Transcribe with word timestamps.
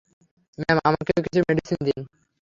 Ma'am, 0.57 0.77
আমাকেও 0.87 1.19
কিছু 1.25 1.39
medicine 1.41 1.79
দিন। 1.87 1.99